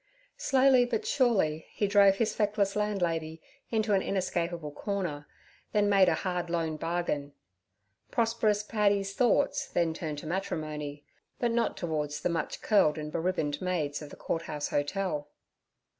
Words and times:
Slowly 0.39 0.83
but 0.85 1.05
surely 1.05 1.67
he 1.73 1.85
drove 1.85 2.15
his 2.15 2.33
feckless 2.33 2.75
landlady 2.75 3.39
into 3.69 3.93
an 3.93 4.01
inescapable 4.01 4.71
corner, 4.71 5.27
then 5.73 5.89
made 5.89 6.09
a 6.09 6.15
hard 6.15 6.49
loan 6.49 6.75
bargain. 6.77 7.33
Prosperous 8.09 8.63
Paddy's 8.63 9.13
thoughts 9.13 9.67
then 9.67 9.93
turned 9.93 10.17
to 10.17 10.25
matrimony, 10.25 11.05
but 11.37 11.51
not 11.51 11.77
towards 11.77 12.21
the 12.21 12.29
much 12.29 12.63
curled 12.63 12.97
and 12.97 13.11
beribboned 13.11 13.61
maids 13.61 14.01
of 14.01 14.09
the 14.09 14.15
Court 14.15 14.41
House 14.41 14.69
Hotel. 14.69 15.27